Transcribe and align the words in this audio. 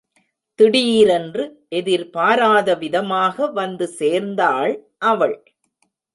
திடீரென்று, 0.59 1.43
எதிர்பாராத 1.69 2.75
விதமாக 2.75 3.47
வந்து 3.51 3.87
சேர்ந்தாள் 3.87 4.73
அவள். 4.97 5.37